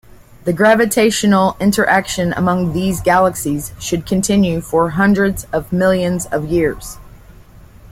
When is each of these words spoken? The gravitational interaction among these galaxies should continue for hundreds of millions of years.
The 0.45 0.51
gravitational 0.51 1.55
interaction 1.59 2.33
among 2.33 2.73
these 2.73 3.01
galaxies 3.01 3.71
should 3.79 4.07
continue 4.07 4.59
for 4.59 4.89
hundreds 4.89 5.43
of 5.53 5.71
millions 5.71 6.25
of 6.31 6.45
years. 6.47 6.97